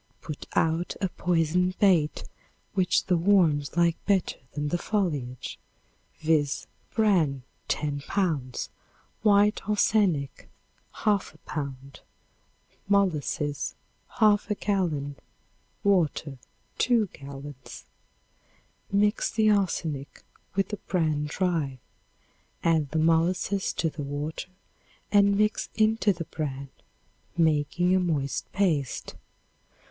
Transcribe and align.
Put 0.19 0.47
out 0.55 0.95
a 0.99 1.09
poisoned 1.09 1.77
bait 1.77 2.23
which 2.73 3.05
the 3.05 3.17
worms 3.17 3.77
like 3.77 4.03
better 4.07 4.39
than 4.53 4.69
the 4.69 4.79
foliage, 4.79 5.59
viz. 6.17 6.65
Bran, 6.95 7.43
10 7.67 8.01
pounds; 8.07 8.71
white 9.21 9.61
arsenic, 9.69 10.49
1/2 10.95 11.35
pound; 11.45 11.99
molasses, 12.87 13.75
1/2 14.13 14.59
gallon; 14.59 15.17
water, 15.83 16.39
2 16.79 17.05
gallons. 17.13 17.85
Mix 18.91 19.29
the 19.29 19.51
arsenic 19.51 20.23
with 20.55 20.69
the 20.69 20.77
bran 20.77 21.25
dry. 21.27 21.77
Add 22.63 22.89
the 22.89 22.97
molasses 22.97 23.71
to 23.73 23.87
the 23.87 24.01
water 24.01 24.49
and 25.11 25.37
mix 25.37 25.69
into 25.75 26.11
the 26.11 26.25
bran, 26.25 26.69
making 27.37 27.93
a 27.95 27.99
moist 27.99 28.51
paste. 28.51 29.13